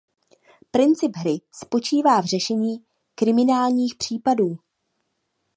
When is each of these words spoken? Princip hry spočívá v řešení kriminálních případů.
Princip 0.71 1.11
hry 1.15 1.37
spočívá 1.51 2.21
v 2.21 2.25
řešení 2.25 2.85
kriminálních 3.15 3.95
případů. 3.95 4.57